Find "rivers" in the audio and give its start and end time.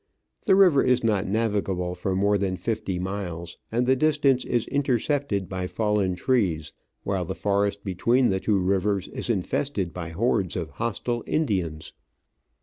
8.57-9.07